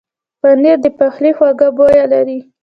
[0.41, 2.39] پنېر د پخلي خوږه بویه لري.